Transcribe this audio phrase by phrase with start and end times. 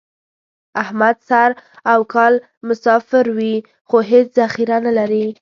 [0.83, 1.49] احمد سر
[1.91, 2.33] او کال
[2.67, 3.55] مسافر وي،
[3.89, 5.25] خو هېڅ ذخیره نه لري.